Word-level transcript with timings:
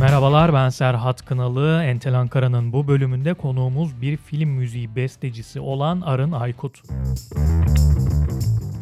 Merhabalar 0.00 0.52
ben 0.54 0.68
Serhat 0.68 1.24
Kınalı. 1.24 1.82
Entel 1.82 2.14
Ankara'nın 2.14 2.72
bu 2.72 2.88
bölümünde 2.88 3.34
konuğumuz 3.34 4.00
bir 4.00 4.16
film 4.16 4.48
müziği 4.48 4.96
bestecisi 4.96 5.60
olan 5.60 6.00
Arın 6.00 6.32
Aykut. 6.32 6.82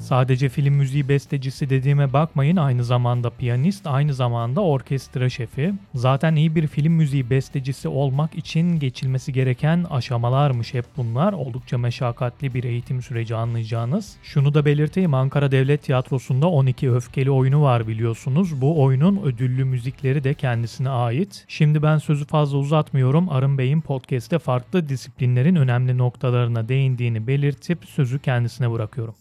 Sadece 0.04 0.48
film 0.48 0.74
müziği 0.74 1.08
bestecisi 1.08 1.70
dediğime 1.70 2.12
bakmayın 2.12 2.56
aynı 2.56 2.84
zamanda 2.84 3.30
piyanist, 3.30 3.86
aynı 3.86 4.14
zamanda 4.14 4.60
orkestra 4.60 5.28
şefi. 5.28 5.74
Zaten 5.94 6.36
iyi 6.36 6.54
bir 6.54 6.66
film 6.66 6.92
müziği 6.92 7.30
bestecisi 7.30 7.88
olmak 7.88 8.34
için 8.34 8.78
geçilmesi 8.78 9.32
gereken 9.32 9.86
aşamalarmış 9.90 10.74
hep 10.74 10.84
bunlar. 10.96 11.32
Oldukça 11.32 11.78
meşakkatli 11.78 12.54
bir 12.54 12.64
eğitim 12.64 13.02
süreci 13.02 13.34
anlayacağınız. 13.34 14.16
Şunu 14.22 14.54
da 14.54 14.64
belirteyim 14.64 15.14
Ankara 15.14 15.50
Devlet 15.50 15.82
Tiyatrosu'nda 15.82 16.48
12 16.48 16.92
öfkeli 16.92 17.30
oyunu 17.30 17.62
var 17.62 17.88
biliyorsunuz. 17.88 18.60
Bu 18.60 18.82
oyunun 18.82 19.22
ödüllü 19.22 19.64
müzikleri 19.64 20.24
de 20.24 20.34
kendisine 20.34 20.88
ait. 20.88 21.44
Şimdi 21.48 21.82
ben 21.82 21.98
sözü 21.98 22.24
fazla 22.24 22.58
uzatmıyorum. 22.58 23.28
Arın 23.28 23.58
Bey'in 23.58 23.80
podcast'te 23.80 24.38
farklı 24.38 24.88
disiplinlerin 24.88 25.56
önemli 25.56 25.98
noktalarına 25.98 26.68
değindiğini 26.68 27.26
belirtip 27.26 27.78
sözü 27.84 28.18
kendisine 28.18 28.72
bırakıyorum. 28.72 29.14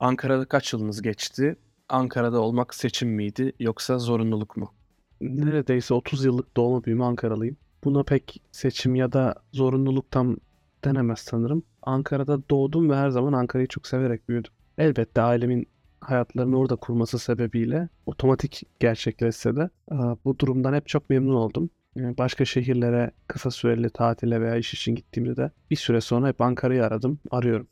Ankara'da 0.00 0.44
kaç 0.44 0.72
yılınız 0.72 1.02
geçti? 1.02 1.56
Ankara'da 1.88 2.40
olmak 2.40 2.74
seçim 2.74 3.08
miydi 3.08 3.52
yoksa 3.60 3.98
zorunluluk 3.98 4.56
mu? 4.56 4.72
Neredeyse 5.20 5.94
30 5.94 6.24
yıllık 6.24 6.56
doğma 6.56 6.84
büyüme 6.84 7.04
Ankaralıyım. 7.04 7.56
Buna 7.84 8.02
pek 8.02 8.42
seçim 8.52 8.94
ya 8.94 9.12
da 9.12 9.34
zorunluluk 9.52 10.10
tam 10.10 10.36
denemez 10.84 11.18
sanırım. 11.18 11.62
Ankara'da 11.82 12.48
doğdum 12.50 12.90
ve 12.90 12.96
her 12.96 13.10
zaman 13.10 13.32
Ankara'yı 13.32 13.68
çok 13.68 13.86
severek 13.86 14.28
büyüdüm. 14.28 14.52
Elbette 14.78 15.22
ailemin 15.22 15.66
hayatlarını 16.00 16.58
orada 16.58 16.76
kurması 16.76 17.18
sebebiyle 17.18 17.88
otomatik 18.06 18.62
gerçekleşse 18.80 19.56
de 19.56 19.70
bu 20.24 20.38
durumdan 20.38 20.74
hep 20.74 20.88
çok 20.88 21.10
memnun 21.10 21.34
oldum. 21.34 21.70
Başka 21.96 22.44
şehirlere 22.44 23.10
kısa 23.28 23.50
süreli 23.50 23.90
tatile 23.90 24.40
veya 24.40 24.56
iş 24.56 24.74
için 24.74 24.94
gittiğimde 24.94 25.36
de 25.36 25.50
bir 25.70 25.76
süre 25.76 26.00
sonra 26.00 26.28
hep 26.28 26.40
Ankara'yı 26.40 26.84
aradım, 26.84 27.18
arıyorum. 27.30 27.68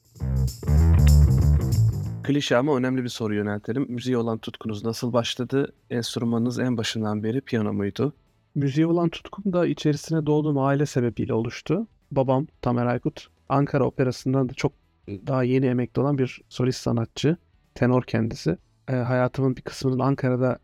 Klişe 2.25 2.57
ama 2.57 2.77
önemli 2.77 3.05
bir 3.05 3.09
soru 3.09 3.35
yöneltelim. 3.35 3.87
Müziğe 3.89 4.19
olan 4.19 4.39
tutkunuz 4.39 4.85
nasıl 4.85 5.13
başladı? 5.13 5.73
Enstrümanınız 5.91 6.59
en 6.59 6.77
başından 6.77 7.23
beri 7.23 7.41
piyano 7.41 7.73
muydu? 7.73 8.13
Müziğe 8.55 8.87
olan 8.87 9.09
tutkum 9.09 9.53
da 9.53 9.67
içerisine 9.67 10.27
doğduğum 10.27 10.59
aile 10.59 10.87
sebebiyle 10.87 11.35
oluştu. 11.35 11.87
Babam 12.11 12.47
Tamer 12.63 12.87
Aykut 12.87 13.27
Ankara 13.49 13.85
Operası'ndan 13.85 14.49
da 14.49 14.55
çok 14.55 14.73
daha 15.09 15.43
yeni 15.43 15.67
emekli 15.67 16.01
olan 16.01 16.19
bir 16.19 16.41
solist 16.49 16.81
sanatçı. 16.81 17.37
Tenor 17.75 18.03
kendisi. 18.03 18.59
E, 18.89 18.93
hayatımın 18.93 19.57
bir 19.57 19.63
kısmının 19.63 19.99
Ankara'da 19.99 20.59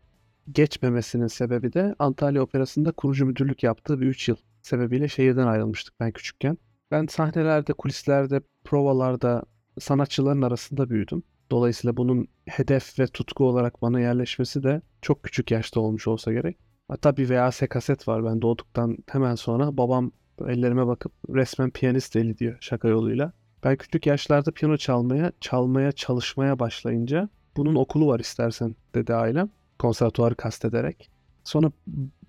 geçmemesinin 0.51 1.27
sebebi 1.27 1.73
de 1.73 1.95
Antalya 1.99 2.41
Operası'nda 2.41 2.91
kurucu 2.91 3.25
müdürlük 3.25 3.63
yaptığı 3.63 4.01
bir 4.01 4.05
3 4.05 4.29
yıl 4.29 4.35
sebebiyle 4.61 5.07
şehirden 5.07 5.47
ayrılmıştık 5.47 5.99
ben 5.99 6.11
küçükken. 6.11 6.57
Ben 6.91 7.05
sahnelerde, 7.05 7.73
kulislerde, 7.73 8.41
provalarda 8.63 9.43
sanatçıların 9.79 10.41
arasında 10.41 10.89
büyüdüm. 10.89 11.23
Dolayısıyla 11.51 11.97
bunun 11.97 12.27
hedef 12.45 12.99
ve 12.99 13.07
tutku 13.07 13.45
olarak 13.45 13.81
bana 13.81 13.99
yerleşmesi 13.99 14.63
de 14.63 14.81
çok 15.01 15.23
küçük 15.23 15.51
yaşta 15.51 15.79
olmuş 15.79 16.07
olsa 16.07 16.33
gerek. 16.33 16.57
Hatta 16.87 17.17
bir 17.17 17.29
VHS 17.29 17.61
kaset 17.69 18.07
var 18.07 18.25
ben 18.25 18.41
doğduktan 18.41 18.97
hemen 19.09 19.35
sonra 19.35 19.77
babam 19.77 20.11
ellerime 20.47 20.87
bakıp 20.87 21.11
resmen 21.29 21.69
piyanist 21.69 22.15
eli 22.15 22.37
diyor 22.37 22.57
şaka 22.61 22.87
yoluyla. 22.87 23.33
Ben 23.63 23.75
küçük 23.75 24.07
yaşlarda 24.07 24.51
piyano 24.51 24.77
çalmaya, 24.77 25.31
çalmaya 25.41 25.91
çalışmaya 25.91 26.59
başlayınca 26.59 27.29
bunun 27.57 27.75
okulu 27.75 28.07
var 28.07 28.19
istersen 28.19 28.75
dedi 28.95 29.13
ailem. 29.13 29.49
Konservatuarı 29.79 30.35
kastederek. 30.35 31.09
Sonra 31.43 31.71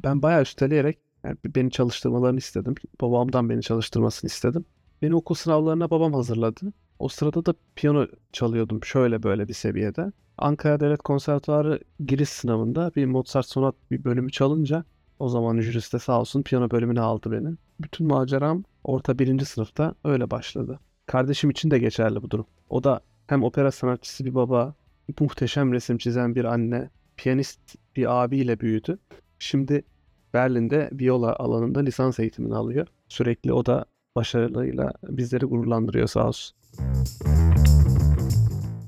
ben 0.04 0.22
bayağı 0.22 0.42
üsteleyerek 0.42 0.98
yani 1.24 1.36
beni 1.46 1.70
çalıştırmalarını 1.70 2.38
istedim. 2.38 2.74
Babamdan 3.00 3.48
beni 3.48 3.62
çalıştırmasını 3.62 4.28
istedim. 4.28 4.64
Beni 5.02 5.14
okul 5.14 5.34
sınavlarına 5.34 5.90
babam 5.90 6.12
hazırladı. 6.12 6.72
O 6.98 7.08
sırada 7.08 7.46
da 7.46 7.54
piyano 7.76 8.06
çalıyordum 8.32 8.84
şöyle 8.84 9.22
böyle 9.22 9.48
bir 9.48 9.54
seviyede. 9.54 10.12
Ankara 10.38 10.80
Devlet 10.80 11.02
Konservatuarı 11.02 11.80
giriş 12.06 12.28
sınavında 12.28 12.92
bir 12.96 13.06
Mozart 13.06 13.46
sonat 13.46 13.74
bir 13.90 14.04
bölümü 14.04 14.30
çalınca 14.30 14.84
o 15.18 15.28
zaman 15.28 15.60
jüriste 15.60 15.98
sağ 15.98 16.20
olsun 16.20 16.42
piyano 16.42 16.70
bölümüne 16.70 17.00
aldı 17.00 17.32
beni. 17.32 17.56
Bütün 17.80 18.06
maceram 18.06 18.64
orta 18.84 19.18
birinci 19.18 19.44
sınıfta 19.44 19.94
öyle 20.04 20.30
başladı. 20.30 20.80
Kardeşim 21.06 21.50
için 21.50 21.70
de 21.70 21.78
geçerli 21.78 22.22
bu 22.22 22.30
durum. 22.30 22.46
O 22.70 22.84
da 22.84 23.00
hem 23.26 23.42
opera 23.42 23.70
sanatçısı 23.70 24.24
bir 24.24 24.34
baba, 24.34 24.74
muhteşem 25.20 25.72
resim 25.72 25.98
çizen 25.98 26.34
bir 26.34 26.44
anne, 26.44 26.90
piyanist 27.16 27.60
bir 27.96 28.24
abiyle 28.24 28.60
büyüdü. 28.60 28.98
Şimdi 29.38 29.84
Berlin'de 30.34 30.90
viola 30.92 31.36
alanında 31.36 31.80
lisans 31.80 32.20
eğitimini 32.20 32.54
alıyor. 32.54 32.86
Sürekli 33.08 33.52
o 33.52 33.66
da 33.66 33.84
başarılarıyla 34.16 34.92
bizleri 35.08 35.44
gururlandırıyor 35.44 36.06
sağ 36.06 36.28
olsun. 36.28 36.56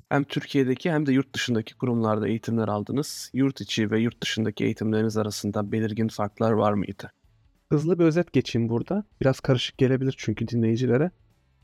Hem 0.09 0.25
Türkiye'deki 0.25 0.93
hem 0.93 1.07
de 1.07 1.13
yurt 1.13 1.35
dışındaki 1.35 1.75
kurumlarda 1.75 2.29
eğitimler 2.29 2.69
aldınız. 2.69 3.31
Yurt 3.33 3.61
içi 3.61 3.91
ve 3.91 4.01
yurt 4.01 4.23
dışındaki 4.23 4.65
eğitimleriniz 4.65 5.17
arasında 5.17 5.73
belirgin 5.73 6.09
farklar 6.09 6.53
var 6.53 6.73
mıydı? 6.73 7.11
Hızlı 7.69 7.99
bir 7.99 8.05
özet 8.05 8.33
geçeyim 8.33 8.69
burada. 8.69 9.05
Biraz 9.21 9.41
karışık 9.41 9.79
gelebilir 9.79 10.15
çünkü 10.19 10.49
dinleyicilere. 10.49 11.11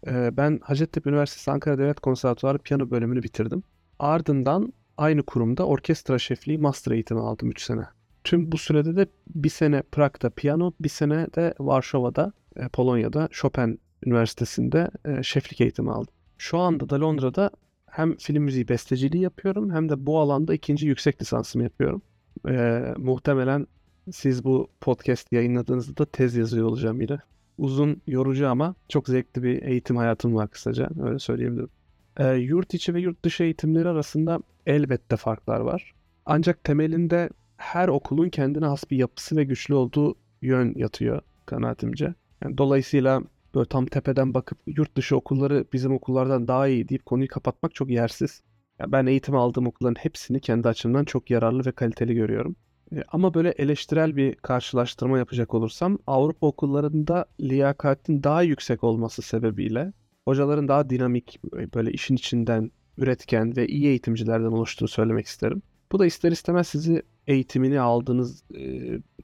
Ee, 0.06 0.36
ben 0.36 0.60
Hacettepe 0.62 1.10
Üniversitesi 1.10 1.50
Ankara 1.50 1.78
Devlet 1.78 2.00
Konservatuarı 2.00 2.58
piyano 2.58 2.91
bölümünü 2.91 3.22
bitirdim. 3.22 3.62
Ardından 3.98 4.72
aynı 4.97 5.22
kurumda 5.22 5.66
orkestra 5.66 6.18
şefliği 6.18 6.58
master 6.58 6.92
eğitimi 6.92 7.20
aldım 7.20 7.50
3 7.50 7.62
sene. 7.62 7.84
Tüm 8.25 8.53
bu 8.53 8.58
sürede 8.58 8.97
de 8.97 9.06
bir 9.34 9.48
sene 9.48 9.82
Prag'da 9.82 10.31
piyano, 10.31 10.72
bir 10.81 10.88
sene 10.88 11.26
de 11.34 11.54
Varşova'da, 11.60 12.32
e, 12.56 12.69
Polonya'da 12.69 13.28
Chopin 13.31 13.81
Üniversitesi'nde 14.06 14.91
e, 15.04 15.22
şeflik 15.22 15.60
eğitimi 15.60 15.92
aldım. 15.92 16.14
Şu 16.38 16.59
anda 16.59 16.91
da 16.91 17.00
Londra'da 17.00 17.50
hem 17.86 18.16
film 18.16 18.42
müziği 18.42 18.69
besteciliği 18.69 19.22
yapıyorum 19.22 19.70
hem 19.70 19.88
de 19.88 20.06
bu 20.06 20.19
alanda 20.19 20.54
ikinci 20.54 20.86
yüksek 20.86 21.22
lisansımı 21.22 21.64
yapıyorum. 21.64 22.03
E, 22.48 22.84
muhtemelen 22.97 23.66
siz 24.12 24.44
bu 24.44 24.69
podcast 24.80 25.32
yayınladığınızda 25.32 25.97
da 25.97 26.06
tez 26.06 26.36
yazıyor 26.36 26.66
olacağım 26.66 27.00
yine. 27.00 27.19
Uzun, 27.59 28.03
yorucu 28.06 28.48
ama 28.48 28.75
çok 28.88 29.09
zevkli 29.09 29.42
bir 29.42 29.62
eğitim 29.62 29.97
hayatım 29.97 30.34
var 30.34 30.48
kısaca. 30.48 30.88
Öyle 31.03 31.19
söyleyebilirim. 31.19 31.69
E, 32.16 32.34
yurt 32.34 32.75
içi 32.75 32.94
ve 32.94 33.00
yurt 33.00 33.25
dışı 33.25 33.42
eğitimleri 33.42 33.88
arasında 33.88 34.41
elbette 34.66 35.16
farklar 35.16 35.60
var. 35.60 35.94
Ancak 36.26 36.64
temelinde 36.64 37.30
her 37.60 37.88
okulun 37.88 38.28
kendine 38.28 38.66
has 38.66 38.91
bir 38.91 38.97
yapısı 38.97 39.37
ve 39.37 39.44
güçlü 39.44 39.75
olduğu 39.75 40.15
yön 40.43 40.72
yatıyor 40.76 41.22
kanaatimce. 41.47 42.15
Yani 42.44 42.59
dolayısıyla 42.59 43.22
böyle 43.54 43.69
tam 43.69 43.87
tepeden 43.87 44.34
bakıp 44.34 44.59
yurt 44.66 44.97
dışı 44.97 45.16
okulları 45.16 45.65
bizim 45.72 45.93
okullardan 45.93 46.48
daha 46.48 46.69
iyi 46.69 46.88
deyip 46.88 47.06
konuyu 47.06 47.28
kapatmak 47.28 47.75
çok 47.75 47.91
yersiz. 47.91 48.43
Yani 48.78 48.93
ben 48.93 49.06
eğitim 49.06 49.37
aldığım 49.37 49.66
okulların 49.66 50.03
hepsini 50.03 50.41
kendi 50.41 50.69
açımdan 50.69 51.04
çok 51.04 51.31
yararlı 51.31 51.66
ve 51.66 51.72
kaliteli 51.72 52.15
görüyorum. 52.15 52.56
E, 52.97 53.03
ama 53.09 53.34
böyle 53.34 53.50
eleştirel 53.50 54.16
bir 54.16 54.34
karşılaştırma 54.34 55.19
yapacak 55.19 55.54
olursam 55.54 55.98
Avrupa 56.06 56.47
okullarında 56.47 57.27
liyakatin 57.41 58.22
daha 58.22 58.42
yüksek 58.42 58.84
olması 58.84 59.22
sebebiyle 59.22 59.92
hocaların 60.25 60.69
daha 60.69 60.91
dinamik, 60.91 61.41
böyle 61.75 61.92
işin 61.92 62.15
içinden 62.15 62.71
üretken 62.98 63.56
ve 63.56 63.66
iyi 63.66 63.87
eğitimcilerden 63.87 64.53
oluştuğunu 64.53 64.88
söylemek 64.88 65.27
isterim. 65.27 65.62
Bu 65.92 65.98
da 65.98 66.06
ister 66.06 66.32
istemez 66.32 66.68
sizi 66.68 67.02
eğitimini 67.26 67.80
aldığınız 67.80 68.44
e, 68.54 68.62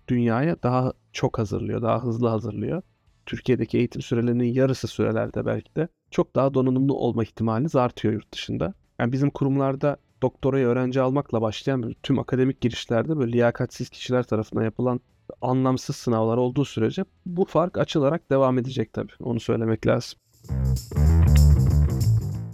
dünyaya 0.09 0.56
daha 0.62 0.93
çok 1.12 1.38
hazırlıyor, 1.38 1.82
daha 1.82 2.04
hızlı 2.04 2.28
hazırlıyor. 2.28 2.82
Türkiye'deki 3.27 3.78
eğitim 3.78 4.03
sürelerinin 4.03 4.53
yarısı 4.53 4.88
sürelerde 4.88 5.47
belki 5.47 5.76
de 5.76 5.88
çok 6.10 6.37
daha 6.37 6.55
donanımlı 6.55 6.94
olma 6.94 7.22
ihtimaliniz 7.22 7.76
artıyor 7.76 8.15
yurt 8.15 8.32
dışında. 8.32 8.75
Yani 8.99 9.12
bizim 9.12 9.31
kurumlarda 9.31 9.97
doktorayı 10.22 10.66
öğrenci 10.66 11.00
almakla 11.00 11.43
başlayan 11.43 11.94
tüm 12.03 12.19
akademik 12.19 12.61
girişlerde 12.61 13.17
böyle 13.19 13.32
liyakatsiz 13.32 13.88
kişiler 13.88 14.23
tarafından 14.23 14.64
yapılan 14.64 15.00
anlamsız 15.43 15.96
sınavlar 15.96 16.37
olduğu 16.37 16.64
sürece 16.64 17.05
bu 17.26 17.44
fark 17.44 17.79
açılarak 17.79 18.31
devam 18.31 18.58
edecek 18.58 18.93
tabii. 18.93 19.12
Onu 19.20 19.41
söylemek 19.41 19.87
lazım. 19.87 20.19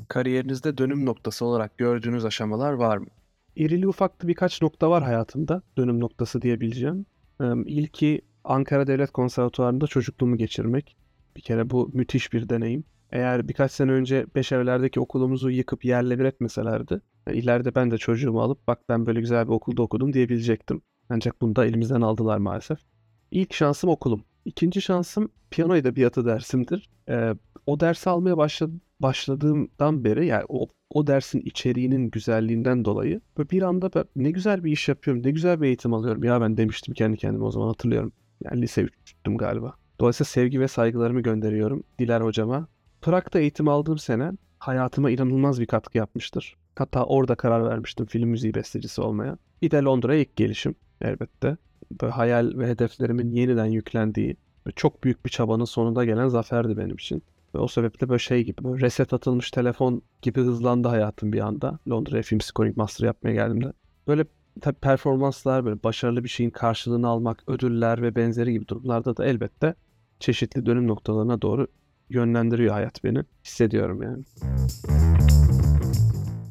Kariyerinizde 0.08 0.78
dönüm 0.78 1.06
noktası 1.06 1.44
olarak 1.44 1.78
gördüğünüz 1.78 2.24
aşamalar 2.24 2.72
var 2.72 2.96
mı? 2.96 3.06
İrili 3.56 3.88
ufaklı 3.88 4.28
birkaç 4.28 4.62
nokta 4.62 4.90
var 4.90 5.02
hayatımda 5.02 5.62
dönüm 5.76 6.00
noktası 6.00 6.42
diyebileceğim. 6.42 7.06
İlki 7.66 8.22
Ankara 8.44 8.86
Devlet 8.86 9.10
Konservatuvarı'nda 9.10 9.86
çocukluğumu 9.86 10.36
geçirmek. 10.36 10.96
Bir 11.36 11.40
kere 11.40 11.70
bu 11.70 11.90
müthiş 11.92 12.32
bir 12.32 12.48
deneyim. 12.48 12.84
Eğer 13.10 13.48
birkaç 13.48 13.72
sene 13.72 13.92
önce 13.92 14.26
beş 14.34 14.52
evlerdeki 14.52 15.00
okulumuzu 15.00 15.50
yıkıp 15.50 15.84
yerle 15.84 16.18
bir 16.18 16.24
etmeselerdi, 16.24 17.00
yani 17.26 17.38
ileride 17.38 17.74
ben 17.74 17.90
de 17.90 17.98
çocuğumu 17.98 18.40
alıp 18.40 18.66
bak 18.66 18.78
ben 18.88 19.06
böyle 19.06 19.20
güzel 19.20 19.46
bir 19.46 19.52
okulda 19.52 19.82
okudum 19.82 20.12
diyebilecektim. 20.12 20.82
Ancak 21.08 21.40
bunu 21.40 21.56
da 21.56 21.66
elimizden 21.66 22.00
aldılar 22.00 22.38
maalesef. 22.38 22.78
İlk 23.30 23.54
şansım 23.54 23.90
okulum. 23.90 24.24
İkinci 24.44 24.82
şansım 24.82 25.28
piyano 25.50 25.76
edebiyatı 25.76 26.26
dersimdir. 26.26 26.90
Ee, 27.08 27.34
o 27.66 27.80
dersi 27.80 28.10
almaya 28.10 28.36
başladı, 28.36 28.72
başladığımdan 29.02 30.04
beri 30.04 30.26
yani 30.26 30.44
o, 30.48 30.68
o 30.90 31.06
dersin 31.06 31.40
içeriğinin 31.40 32.10
güzelliğinden 32.10 32.84
dolayı 32.84 33.20
böyle 33.38 33.50
bir 33.50 33.62
anda 33.62 33.90
ben 33.94 34.04
ne 34.16 34.30
güzel 34.30 34.64
bir 34.64 34.72
iş 34.72 34.88
yapıyorum, 34.88 35.22
ne 35.26 35.30
güzel 35.30 35.60
bir 35.60 35.66
eğitim 35.66 35.94
alıyorum. 35.94 36.24
Ya 36.24 36.40
ben 36.40 36.56
demiştim 36.56 36.94
kendi 36.94 37.16
kendime 37.16 37.44
o 37.44 37.50
zaman 37.50 37.66
hatırlıyorum. 37.66 38.12
Yani 38.44 38.62
lise 38.62 38.82
3'tüm 38.82 39.36
galiba. 39.36 39.74
Dolayısıyla 40.00 40.28
sevgi 40.28 40.60
ve 40.60 40.68
saygılarımı 40.68 41.20
gönderiyorum 41.20 41.82
Diler 41.98 42.20
hocama. 42.20 42.68
Prag'da 43.02 43.40
eğitim 43.40 43.68
aldığım 43.68 43.98
sene 43.98 44.32
hayatıma 44.58 45.10
inanılmaz 45.10 45.60
bir 45.60 45.66
katkı 45.66 45.98
yapmıştır. 45.98 46.56
Hatta 46.76 47.04
orada 47.04 47.34
karar 47.34 47.64
vermiştim 47.64 48.06
film 48.06 48.28
müziği 48.28 48.54
bestecisi 48.54 49.00
olmaya. 49.00 49.38
Bir 49.62 49.70
de 49.70 49.82
Londra'ya 49.82 50.20
ilk 50.20 50.36
gelişim 50.36 50.74
elbette. 51.00 51.56
Böyle 52.02 52.12
hayal 52.12 52.58
ve 52.58 52.68
hedeflerimin 52.68 53.30
yeniden 53.30 53.66
yüklendiği 53.66 54.36
çok 54.76 55.04
büyük 55.04 55.24
bir 55.24 55.30
çabanın 55.30 55.64
sonunda 55.64 56.04
gelen 56.04 56.28
zaferdi 56.28 56.76
benim 56.76 56.94
için. 56.94 57.22
Ve 57.54 57.58
o 57.58 57.68
sebeple 57.68 58.08
böyle 58.08 58.18
şey 58.18 58.44
gibi, 58.44 58.64
böyle 58.64 58.86
reset 58.86 59.12
atılmış 59.12 59.50
telefon 59.50 60.02
gibi 60.22 60.40
hızlandı 60.40 60.88
hayatım 60.88 61.32
bir 61.32 61.40
anda. 61.40 61.78
Londra'ya 61.88 62.22
film 62.22 62.40
scoring 62.40 62.76
master 62.76 63.06
yapmaya 63.06 63.32
geldiğimde. 63.32 63.72
Böyle 64.06 64.24
tabii 64.60 64.78
performanslar, 64.78 65.64
böyle 65.64 65.82
başarılı 65.82 66.24
bir 66.24 66.28
şeyin 66.28 66.50
karşılığını 66.50 67.08
almak, 67.08 67.42
ödüller 67.46 68.02
ve 68.02 68.14
benzeri 68.14 68.52
gibi 68.52 68.68
durumlarda 68.68 69.16
da 69.16 69.24
elbette 69.24 69.74
çeşitli 70.20 70.66
dönüm 70.66 70.88
noktalarına 70.88 71.42
doğru 71.42 71.66
yönlendiriyor 72.10 72.72
hayat 72.72 73.04
beni. 73.04 73.24
Hissediyorum 73.44 74.02
yani. 74.02 74.24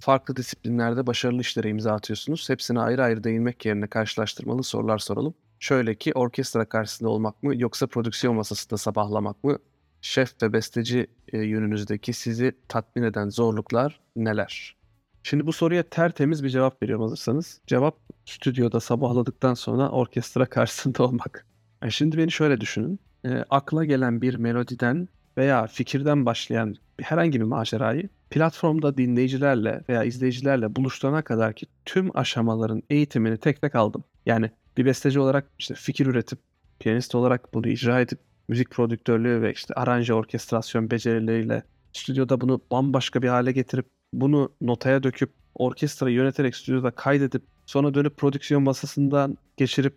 Farklı 0.01 0.35
disiplinlerde 0.35 1.07
başarılı 1.07 1.41
işlere 1.41 1.69
imza 1.69 1.93
atıyorsunuz. 1.93 2.49
Hepsine 2.49 2.79
ayrı 2.79 3.03
ayrı 3.03 3.23
değinmek 3.23 3.65
yerine 3.65 3.87
karşılaştırmalı 3.87 4.63
sorular 4.63 4.97
soralım. 4.97 5.33
Şöyle 5.59 5.95
ki 5.95 6.11
orkestra 6.15 6.65
karşısında 6.65 7.09
olmak 7.09 7.43
mı 7.43 7.55
yoksa 7.55 7.87
prodüksiyon 7.87 8.35
masasında 8.35 8.77
sabahlamak 8.77 9.43
mı? 9.43 9.57
Şef 10.01 10.43
ve 10.43 10.53
besteci 10.53 11.07
e, 11.33 11.37
yönünüzdeki 11.37 12.13
sizi 12.13 12.51
tatmin 12.67 13.03
eden 13.03 13.29
zorluklar 13.29 13.99
neler? 14.15 14.75
Şimdi 15.23 15.47
bu 15.47 15.53
soruya 15.53 15.83
tertemiz 15.83 16.43
bir 16.43 16.49
cevap 16.49 16.83
veriyorum 16.83 17.03
hazırsanız. 17.03 17.61
Cevap 17.67 17.97
stüdyoda 18.25 18.79
sabahladıktan 18.79 19.53
sonra 19.53 19.89
orkestra 19.89 20.45
karşısında 20.49 21.03
olmak. 21.03 21.45
Yani 21.81 21.91
şimdi 21.91 22.17
beni 22.17 22.31
şöyle 22.31 22.61
düşünün. 22.61 22.99
E, 23.25 23.45
akla 23.49 23.85
gelen 23.85 24.21
bir 24.21 24.35
melodiden 24.35 25.07
veya 25.37 25.67
fikirden 25.67 26.25
başlayan 26.25 26.75
herhangi 27.01 27.39
bir 27.39 27.45
macerayı 27.45 28.09
platformda 28.29 28.97
dinleyicilerle 28.97 29.83
veya 29.89 30.03
izleyicilerle 30.03 30.75
buluşturana 30.75 31.21
kadar 31.21 31.53
ki 31.53 31.65
tüm 31.85 32.17
aşamaların 32.17 32.83
eğitimini 32.89 33.37
tek 33.37 33.61
tek 33.61 33.75
aldım. 33.75 34.03
Yani 34.25 34.51
bir 34.77 34.85
besteci 34.85 35.19
olarak 35.19 35.47
işte 35.59 35.73
fikir 35.73 36.05
üretip, 36.05 36.39
piyanist 36.79 37.15
olarak 37.15 37.53
bunu 37.53 37.67
icra 37.67 38.01
edip, 38.01 38.19
müzik 38.51 38.69
prodüktörlüğü 38.71 39.41
ve 39.41 39.53
işte 39.53 39.73
aranje 39.73 40.13
orkestrasyon 40.13 40.91
becerileriyle 40.91 41.63
stüdyoda 41.93 42.41
bunu 42.41 42.61
bambaşka 42.71 43.21
bir 43.21 43.27
hale 43.27 43.51
getirip, 43.51 43.85
bunu 44.13 44.51
notaya 44.61 45.03
döküp, 45.03 45.31
orkestrayı 45.55 46.15
yöneterek 46.15 46.55
stüdyoda 46.55 46.91
kaydedip, 46.91 47.43
sonra 47.65 47.93
dönüp 47.93 48.17
prodüksiyon 48.17 48.63
masasından 48.63 49.37
geçirip, 49.57 49.95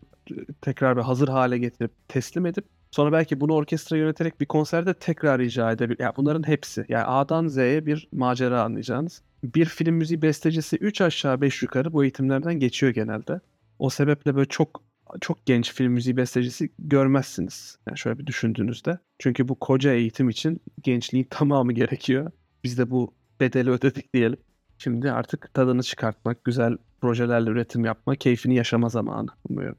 tekrar 0.61 0.97
bir 0.97 1.03
hazır 1.03 1.29
hale 1.29 1.59
getirip, 1.59 1.93
teslim 2.09 2.47
edip, 2.47 2.65
Sonra 2.91 3.13
belki 3.13 3.41
bunu 3.41 3.53
orkestra 3.53 3.97
yöneterek 3.97 4.41
bir 4.41 4.47
konserde 4.47 4.95
tekrar 4.95 5.41
icra 5.41 5.73
edebilir. 5.73 5.99
Yani 6.01 6.13
bunların 6.17 6.49
hepsi. 6.49 6.85
Yani 6.89 7.05
A'dan 7.05 7.47
Z'ye 7.47 7.87
bir 7.87 8.09
macera 8.13 8.63
anlayacağınız. 8.63 9.23
Bir 9.45 9.65
film 9.65 9.95
müziği 9.95 10.23
bestecisi 10.23 10.77
3 10.77 11.01
aşağı 11.01 11.41
5 11.41 11.63
yukarı 11.63 11.93
bu 11.93 12.05
eğitimlerden 12.05 12.55
geçiyor 12.55 12.93
genelde. 12.93 13.41
O 13.79 13.91
sebeple 13.91 14.35
böyle 14.37 14.49
çok 14.49 14.83
çok 15.21 15.47
genç 15.47 15.73
film 15.73 15.93
müziği 15.93 16.17
bestecisi 16.17 16.71
görmezsiniz. 16.79 17.79
Yani 17.89 17.99
şöyle 17.99 18.19
bir 18.19 18.27
düşündüğünüzde. 18.27 18.99
Çünkü 19.19 19.49
bu 19.49 19.55
koca 19.55 19.93
eğitim 19.93 20.29
için 20.29 20.61
gençliğin 20.83 21.25
tamamı 21.31 21.73
gerekiyor. 21.73 22.31
Biz 22.65 22.79
de 22.79 22.91
bu 22.91 23.15
bedeli 23.41 23.71
ödedik 23.71 24.15
diyelim. 24.15 24.39
Şimdi 24.79 25.13
artık 25.13 25.55
tadını 25.55 25.83
çıkartmak, 25.83 26.45
güzel 26.45 26.77
projelerle 27.01 27.51
üretim 27.51 27.85
yapma, 27.85 28.17
keyfini 28.17 28.55
yaşama 28.55 28.89
zamanı 28.89 29.29
umuyorum. 29.49 29.79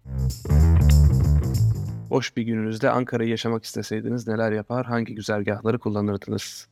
Boş 2.10 2.38
bir 2.38 2.44
gününüzde 2.44 2.90
Ankara'yı 2.90 3.30
yaşamak 3.30 3.64
isteseydiniz 3.64 4.28
neler 4.28 4.52
yapar, 4.52 4.86
hangi 4.86 5.16
güzergahları 5.16 5.80
kullanırdınız? 5.80 6.68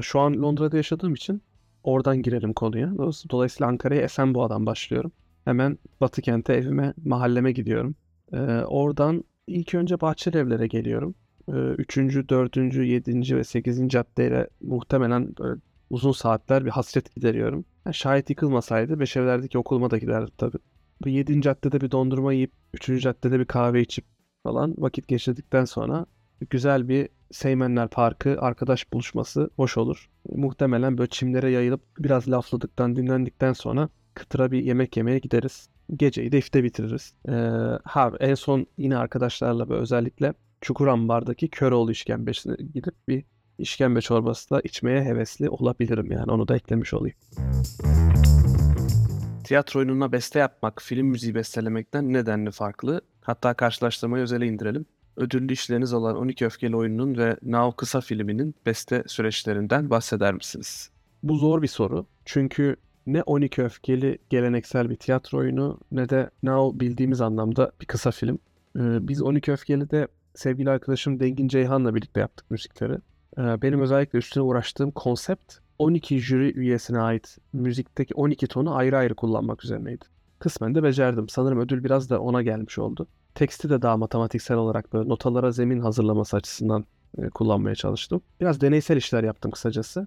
Şu 0.00 0.20
an 0.20 0.42
Londra'da 0.42 0.76
yaşadığım 0.76 1.14
için 1.14 1.42
oradan 1.84 2.22
girelim 2.22 2.52
konuya. 2.52 2.92
Dolayısıyla 3.30 3.68
Ankara'ya 3.68 4.02
Esenboğa'dan 4.02 4.66
başlıyorum. 4.66 5.12
Hemen 5.44 5.78
Batı 6.00 6.22
kente 6.22 6.52
evime, 6.52 6.94
mahalleme 7.04 7.52
gidiyorum. 7.52 7.94
Ee, 8.34 8.64
oradan 8.64 9.24
ilk 9.46 9.74
önce 9.74 10.00
Bahçelievlere 10.00 10.66
geliyorum. 10.66 11.14
Ee, 11.48 11.52
üçüncü, 11.52 12.28
dördüncü, 12.28 12.84
yedinci 12.84 13.36
ve 13.36 13.44
sekizinci 13.44 13.92
caddeyle 13.92 14.48
muhtemelen 14.60 15.34
böyle 15.38 15.60
uzun 15.90 16.12
saatler 16.12 16.64
bir 16.64 16.70
hasret 16.70 17.14
gideriyorum. 17.14 17.64
Yani 17.86 17.94
şayet 17.94 18.30
yıkılmasaydı 18.30 19.00
Beşevler'deki 19.00 19.58
okuluma 19.58 19.90
da 19.90 19.98
giderdim 19.98 20.34
tabii. 20.38 20.58
Bu 21.04 21.08
yedinci 21.08 21.42
caddede 21.42 21.80
bir 21.80 21.90
dondurma 21.90 22.32
yiyip, 22.32 22.52
üçüncü 22.74 23.00
caddede 23.00 23.38
bir 23.40 23.44
kahve 23.44 23.80
içip 23.80 24.04
falan 24.42 24.74
vakit 24.78 25.08
geçirdikten 25.08 25.64
sonra 25.64 26.06
güzel 26.50 26.88
bir 26.88 27.08
Seymenler 27.32 27.88
Parkı 27.88 28.40
arkadaş 28.40 28.92
buluşması 28.92 29.50
hoş 29.56 29.78
olur. 29.78 30.10
Muhtemelen 30.28 30.98
böyle 30.98 31.10
çimlere 31.10 31.50
yayılıp 31.50 31.82
biraz 31.98 32.30
lafladıktan 32.30 32.96
dinlendikten 32.96 33.52
sonra 33.52 33.88
kıtıra 34.14 34.52
bir 34.52 34.62
yemek 34.62 34.96
yemeye 34.96 35.18
gideriz. 35.18 35.68
Geceyi 35.96 36.32
de 36.32 36.38
ifte 36.38 36.64
bitiririz. 36.64 37.14
Ee, 37.28 37.32
ha 37.84 38.12
en 38.20 38.34
son 38.34 38.66
yine 38.78 38.96
arkadaşlarla 38.96 39.68
ve 39.68 39.74
özellikle 39.74 40.34
Çukurambar'daki 40.60 41.48
Köroğlu 41.48 41.92
işkembesine 41.92 42.56
gidip 42.74 42.94
bir 43.08 43.24
işkembe 43.58 44.00
çorbası 44.00 44.50
da 44.50 44.60
içmeye 44.60 45.04
hevesli 45.04 45.48
olabilirim 45.48 46.12
yani 46.12 46.32
onu 46.32 46.48
da 46.48 46.56
eklemiş 46.56 46.94
olayım. 46.94 47.16
Tiyatro 49.44 49.80
oyununa 49.80 50.12
beste 50.12 50.38
yapmak, 50.38 50.82
film 50.82 51.06
müziği 51.06 51.34
bestelemekten 51.34 52.12
nedenli 52.12 52.50
farklı? 52.50 53.00
Hatta 53.20 53.54
karşılaştırmayı 53.54 54.22
özele 54.22 54.46
indirelim. 54.46 54.86
Ödüllü 55.16 55.52
işleriniz 55.52 55.92
olan 55.92 56.16
12 56.16 56.46
Öfkeli 56.46 56.76
oyununun 56.76 57.18
ve 57.18 57.36
Now 57.42 57.76
kısa 57.76 58.00
filminin 58.00 58.54
beste 58.66 59.02
süreçlerinden 59.06 59.90
bahseder 59.90 60.34
misiniz? 60.34 60.90
Bu 61.22 61.36
zor 61.36 61.62
bir 61.62 61.68
soru. 61.68 62.06
Çünkü 62.24 62.76
ne 63.06 63.22
12 63.22 63.62
Öfkeli 63.62 64.18
geleneksel 64.30 64.90
bir 64.90 64.96
tiyatro 64.96 65.38
oyunu 65.38 65.80
ne 65.92 66.08
de 66.08 66.30
Now 66.42 66.80
bildiğimiz 66.80 67.20
anlamda 67.20 67.72
bir 67.80 67.86
kısa 67.86 68.10
film. 68.10 68.38
Ee, 68.76 69.08
biz 69.08 69.22
12 69.22 69.52
Öfkeli'de 69.52 70.08
sevgili 70.34 70.70
arkadaşım 70.70 71.20
Dengin 71.20 71.48
Ceyhan'la 71.48 71.94
birlikte 71.94 72.20
yaptık 72.20 72.50
müzikleri. 72.50 72.94
Ee, 73.38 73.62
benim 73.62 73.80
özellikle 73.80 74.18
üstüne 74.18 74.44
uğraştığım 74.44 74.90
konsept 74.90 75.54
12 75.78 76.20
jüri 76.20 76.52
üyesine 76.58 76.98
ait 76.98 77.38
müzikteki 77.52 78.14
12 78.14 78.46
tonu 78.46 78.74
ayrı 78.76 78.98
ayrı 78.98 79.14
kullanmak 79.14 79.64
üzerineydi. 79.64 80.04
Kısmen 80.38 80.74
de 80.74 80.82
becerdim. 80.82 81.28
Sanırım 81.28 81.60
ödül 81.60 81.84
biraz 81.84 82.10
da 82.10 82.20
ona 82.20 82.42
gelmiş 82.42 82.78
oldu. 82.78 83.06
Teksti 83.34 83.70
de 83.70 83.82
daha 83.82 83.96
matematiksel 83.96 84.56
olarak 84.56 84.92
böyle 84.92 85.08
notalara 85.08 85.50
zemin 85.50 85.80
hazırlaması 85.80 86.36
açısından 86.36 86.84
e, 87.18 87.28
kullanmaya 87.28 87.74
çalıştım. 87.74 88.22
Biraz 88.40 88.60
deneysel 88.60 88.96
işler 88.96 89.24
yaptım 89.24 89.50
kısacası. 89.50 90.06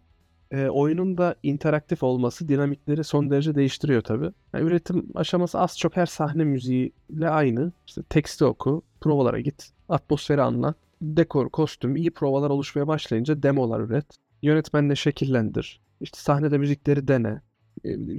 E, 0.52 0.68
oyunun 0.68 1.18
da 1.18 1.36
interaktif 1.44 2.04
olması 2.04 2.50
dinamikleri 2.50 3.04
son 3.04 3.30
derece 3.30 3.56
değiştiriyor 3.56 4.02
tabii. 4.02 4.32
Yani 4.54 4.66
üretim 4.66 5.06
aşaması 5.16 5.60
az 5.60 5.78
çok 5.78 5.98
her 5.98 6.06
sahne 6.06 6.44
müziğiyle 6.44 7.30
aynı. 7.30 7.72
İşte 7.88 8.04
teksti 8.04 8.46
oku, 8.46 8.82
provalara 9.02 9.40
git, 9.40 9.70
atmosferi 9.90 10.42
anla, 10.42 10.74
dekor, 11.02 11.50
kostüm, 11.50 11.96
iyi 11.96 12.12
provalar 12.12 12.50
oluşmaya 12.50 12.88
başlayınca 12.88 13.44
demolar 13.44 13.80
üret. 13.80 14.06
Yönetmenle 14.42 14.96
şekillendir. 14.96 15.82
İşte 16.02 16.20
sahnede 16.20 16.58
müzikleri 16.58 17.08
dene. 17.08 17.42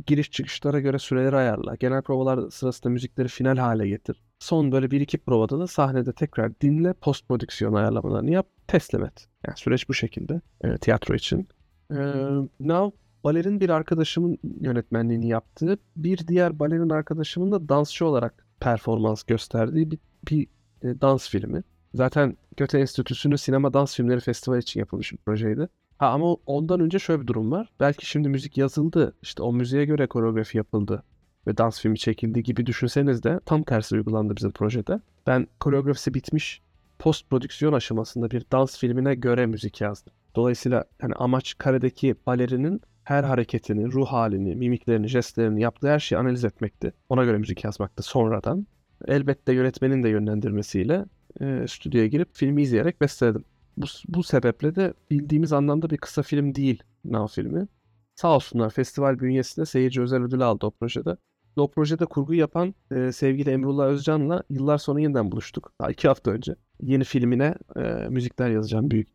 Giriş 0.06 0.30
çıkışlara 0.30 0.80
göre 0.80 0.98
süreleri 0.98 1.36
ayarla. 1.36 1.74
Genel 1.74 2.02
provalar 2.02 2.50
sırasında 2.50 2.92
müzikleri 2.92 3.28
final 3.28 3.56
hale 3.56 3.88
getir. 3.88 4.22
Son 4.38 4.72
böyle 4.72 4.90
bir 4.90 5.00
iki 5.00 5.18
provada 5.18 5.58
da 5.58 5.66
sahnede 5.66 6.12
tekrar 6.12 6.60
dinle, 6.60 6.92
post 6.92 7.28
prodüksiyon 7.28 7.74
ayarlamalarını 7.74 8.30
yap, 8.30 8.46
teslim 8.66 9.04
et. 9.04 9.28
Yani 9.46 9.56
süreç 9.56 9.88
bu 9.88 9.94
şekilde 9.94 10.40
e, 10.60 10.78
tiyatro 10.78 11.14
için. 11.14 11.48
Now 11.90 12.98
balerin 13.24 13.60
bir 13.60 13.70
arkadaşımın 13.70 14.38
yönetmenliğini 14.60 15.28
yaptığı, 15.28 15.78
bir 15.96 16.28
diğer 16.28 16.58
balerin 16.58 16.90
arkadaşımın 16.90 17.52
da 17.52 17.68
dansçı 17.68 18.06
olarak 18.06 18.46
performans 18.60 19.22
gösterdiği 19.22 19.90
bir, 19.90 19.98
bir 20.30 20.46
e, 20.82 21.00
dans 21.00 21.28
filmi. 21.28 21.62
Zaten 21.94 22.36
Göte 22.56 22.78
Enstitüsü'nün 22.78 23.36
Sinema 23.36 23.72
Dans 23.74 23.96
Filmleri 23.96 24.20
Festivali 24.20 24.60
için 24.60 24.80
yapılmış 24.80 25.12
bir 25.12 25.18
projeydi. 25.18 25.68
Ha 25.98 26.08
ama 26.08 26.34
ondan 26.46 26.80
önce 26.80 26.98
şöyle 26.98 27.22
bir 27.22 27.26
durum 27.26 27.52
var. 27.52 27.68
Belki 27.80 28.06
şimdi 28.06 28.28
müzik 28.28 28.58
yazıldı. 28.58 29.14
işte 29.22 29.42
o 29.42 29.52
müziğe 29.52 29.84
göre 29.84 30.06
koreografi 30.06 30.56
yapıldı 30.58 31.02
ve 31.46 31.56
dans 31.56 31.80
filmi 31.80 31.98
çekildi 31.98 32.42
gibi 32.42 32.66
düşünseniz 32.66 33.22
de 33.22 33.40
tam 33.46 33.62
tersi 33.62 33.94
uygulandı 33.94 34.36
bizim 34.36 34.50
projede. 34.50 35.00
Ben 35.26 35.46
koreografisi 35.60 36.14
bitmiş 36.14 36.62
post 36.98 37.30
prodüksiyon 37.30 37.72
aşamasında 37.72 38.30
bir 38.30 38.44
dans 38.52 38.78
filmine 38.78 39.14
göre 39.14 39.46
müzik 39.46 39.80
yazdım. 39.80 40.12
Dolayısıyla 40.36 40.84
hani 41.00 41.14
amaç 41.14 41.58
karedeki 41.58 42.14
balerinin 42.26 42.80
her 43.04 43.24
hareketini, 43.24 43.92
ruh 43.92 44.06
halini, 44.06 44.56
mimiklerini, 44.56 45.08
jestlerini 45.08 45.60
yaptığı 45.60 45.88
her 45.88 45.98
şeyi 45.98 46.18
analiz 46.18 46.44
etmekti. 46.44 46.92
Ona 47.08 47.24
göre 47.24 47.38
müzik 47.38 47.64
yazmaktı 47.64 48.02
sonradan. 48.02 48.66
Elbette 49.06 49.52
yönetmenin 49.52 50.02
de 50.02 50.08
yönlendirmesiyle 50.08 51.04
e, 51.40 51.64
stüdyoya 51.68 52.06
girip 52.06 52.28
filmi 52.32 52.62
izleyerek 52.62 53.00
besteledim. 53.00 53.44
Bu, 53.76 53.86
bu 54.08 54.22
sebeple 54.22 54.74
de 54.74 54.94
bildiğimiz 55.10 55.52
anlamda 55.52 55.90
bir 55.90 55.96
kısa 55.96 56.22
film 56.22 56.54
değil 56.54 56.82
Now 57.04 57.42
filmi. 57.42 57.68
Sağ 58.14 58.34
olsunlar 58.34 58.70
festival 58.70 59.18
bünyesinde 59.18 59.66
seyirci 59.66 60.00
özel 60.02 60.22
ödülü 60.22 60.44
aldı 60.44 60.66
o 60.66 60.70
projede. 60.70 61.16
O 61.56 61.70
projede 61.70 62.06
kurgu 62.06 62.34
yapan 62.34 62.74
e, 62.90 63.12
sevgili 63.12 63.50
Emrullah 63.50 63.86
Özcan'la 63.86 64.42
yıllar 64.50 64.78
sonra 64.78 65.00
yeniden 65.00 65.32
buluştuk. 65.32 65.72
Daha 65.80 65.90
iki 65.90 66.08
hafta 66.08 66.30
önce. 66.30 66.54
Yeni 66.82 67.04
filmine 67.04 67.54
e, 67.76 67.80
müzikler 68.08 68.50
yazacağım 68.50 68.90
büyük 68.90 69.08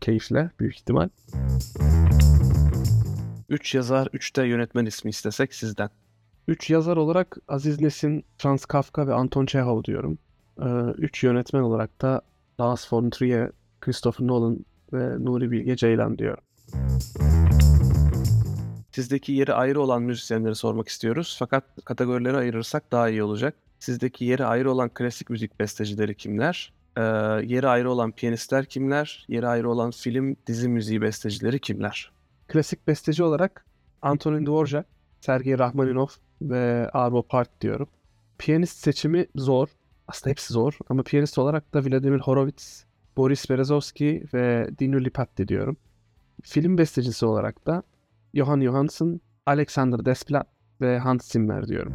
keyifle, 0.00 0.50
büyük 0.60 0.74
ihtimal. 0.74 1.08
3 3.48 3.74
yazar, 3.74 4.08
3 4.12 4.36
de 4.36 4.42
yönetmen 4.42 4.86
ismi 4.86 5.08
istesek 5.08 5.54
sizden. 5.54 5.90
Üç 6.48 6.70
yazar 6.70 6.96
olarak 6.96 7.36
Aziz 7.48 7.80
Nesin, 7.80 8.24
Franz 8.38 8.64
Kafka 8.64 9.06
ve 9.06 9.14
Anton 9.14 9.46
Çehov 9.46 9.84
diyorum. 9.84 10.18
Ee, 10.62 10.64
üç 10.98 11.24
yönetmen 11.24 11.60
olarak 11.60 12.02
da 12.02 12.20
Lars 12.60 12.92
von 12.92 13.10
Trier, 13.10 13.50
Christopher 13.80 14.26
Nolan 14.26 14.64
ve 14.92 15.24
Nuri 15.24 15.50
Bilge 15.50 15.76
Ceylan 15.76 16.18
diyorum. 16.18 16.44
Sizdeki 18.92 19.32
yeri 19.32 19.52
ayrı 19.52 19.80
olan 19.80 20.02
müzisyenleri 20.02 20.54
sormak 20.54 20.88
istiyoruz. 20.88 21.36
Fakat 21.38 21.64
kategorilere 21.84 22.36
ayırırsak 22.36 22.92
daha 22.92 23.08
iyi 23.08 23.22
olacak. 23.22 23.54
Sizdeki 23.78 24.24
yeri 24.24 24.44
ayrı 24.44 24.72
olan 24.72 24.88
klasik 24.88 25.30
müzik 25.30 25.60
bestecileri 25.60 26.14
kimler? 26.14 26.72
Ee, 26.96 27.02
yeri 27.46 27.68
ayrı 27.68 27.90
olan 27.90 28.12
piyanistler 28.12 28.64
kimler? 28.64 29.24
Yeri 29.28 29.48
ayrı 29.48 29.70
olan 29.70 29.90
film, 29.90 30.36
dizi 30.46 30.68
müziği 30.68 31.02
bestecileri 31.02 31.58
kimler? 31.60 32.12
Klasik 32.48 32.86
besteci 32.86 33.22
olarak 33.22 33.66
Antonin 34.02 34.46
Dvorak, 34.46 34.86
Sergei 35.20 35.58
Rachmaninov 35.58 36.08
ve 36.42 36.90
Arvo 36.92 37.22
Part 37.22 37.60
diyorum. 37.60 37.88
Piyanist 38.38 38.78
seçimi 38.78 39.26
zor. 39.34 39.68
Aslında 40.08 40.30
hepsi 40.30 40.52
zor 40.52 40.78
ama 40.88 41.02
piyanist 41.02 41.38
olarak 41.38 41.74
da 41.74 41.84
Vladimir 41.84 42.20
Horowitz, 42.20 42.84
Boris 43.16 43.50
Berezovsky 43.50 44.22
ve 44.34 44.70
Dino 44.78 45.00
Lipatti 45.00 45.48
diyorum. 45.48 45.76
Film 46.42 46.78
bestecisi 46.78 47.26
olarak 47.26 47.66
da 47.66 47.82
Johan 48.34 48.60
Johansson, 48.60 49.20
Alexander 49.46 50.04
Desplat 50.04 50.46
ve 50.80 50.98
Hans 50.98 51.32
Zimmer 51.32 51.68
diyorum. 51.68 51.94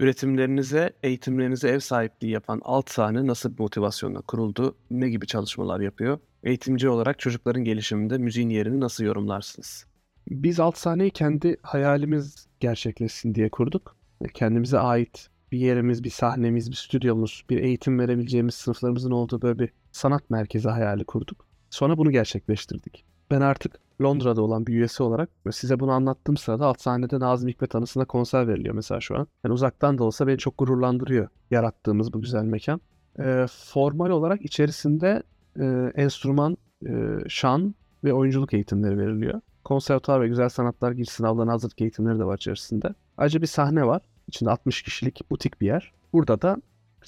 Üretimlerinize, 0.00 0.92
eğitimlerinize 1.02 1.68
ev 1.68 1.78
sahipliği 1.78 2.30
yapan 2.30 2.60
alt 2.64 2.90
sahne 2.90 3.26
nasıl 3.26 3.52
bir 3.52 3.60
motivasyonla 3.60 4.20
kuruldu? 4.20 4.76
Ne 4.90 5.08
gibi 5.08 5.26
çalışmalar 5.26 5.80
yapıyor? 5.80 6.18
Eğitimci 6.44 6.88
olarak 6.88 7.18
çocukların 7.18 7.64
gelişiminde 7.64 8.18
müziğin 8.18 8.50
yerini 8.50 8.80
nasıl 8.80 9.04
yorumlarsınız? 9.04 9.86
Biz 10.28 10.60
alt 10.60 10.78
sahneyi 10.78 11.10
kendi 11.10 11.56
hayalimiz 11.62 12.46
gerçekleşsin 12.60 13.34
diye 13.34 13.48
kurduk. 13.48 13.96
Kendimize 14.34 14.78
ait 14.78 15.28
bir 15.52 15.58
yerimiz, 15.58 16.04
bir 16.04 16.10
sahnemiz, 16.10 16.70
bir 16.70 16.76
stüdyomuz, 16.76 17.44
bir 17.50 17.62
eğitim 17.62 17.98
verebileceğimiz 17.98 18.54
sınıflarımızın 18.54 19.10
olduğu 19.10 19.42
böyle 19.42 19.58
bir 19.58 19.70
sanat 19.92 20.30
merkezi 20.30 20.68
hayali 20.68 21.04
kurduk. 21.04 21.46
Sonra 21.70 21.98
bunu 21.98 22.10
gerçekleştirdik. 22.10 23.04
Ben 23.30 23.40
artık 23.40 23.80
Londra'da 24.02 24.42
olan 24.42 24.66
bir 24.66 24.72
üyesi 24.72 25.02
olarak 25.02 25.30
size 25.50 25.80
bunu 25.80 25.92
anlattığım 25.92 26.36
sırada 26.36 26.66
alt 26.66 26.80
sahnede 26.80 27.20
Nazım 27.20 27.48
Hikmet 27.48 27.74
anısına 27.74 28.04
konser 28.04 28.48
veriliyor 28.48 28.74
mesela 28.74 29.00
şu 29.00 29.16
an. 29.16 29.26
Yani 29.44 29.52
uzaktan 29.52 29.98
da 29.98 30.04
olsa 30.04 30.26
beni 30.26 30.38
çok 30.38 30.58
gururlandırıyor 30.58 31.28
yarattığımız 31.50 32.12
bu 32.12 32.20
güzel 32.20 32.44
mekan. 32.44 32.80
E, 33.18 33.46
formal 33.72 34.10
olarak 34.10 34.42
içerisinde 34.42 35.22
e, 35.60 35.92
enstrüman, 35.94 36.56
e, 36.86 37.18
şan 37.28 37.74
ve 38.04 38.12
oyunculuk 38.12 38.54
eğitimleri 38.54 38.98
veriliyor. 38.98 39.40
Konservatuar 39.64 40.20
ve 40.20 40.28
güzel 40.28 40.48
sanatlar 40.48 40.92
giriş 40.92 41.08
sınavlarına 41.08 41.52
hazırlık 41.52 41.80
eğitimleri 41.80 42.18
de 42.18 42.24
var 42.24 42.36
içerisinde. 42.36 42.94
Ayrıca 43.16 43.42
bir 43.42 43.46
sahne 43.46 43.86
var. 43.86 44.02
İçinde 44.28 44.50
60 44.50 44.82
kişilik 44.82 45.30
butik 45.30 45.60
bir 45.60 45.66
yer. 45.66 45.92
Burada 46.12 46.42
da 46.42 46.56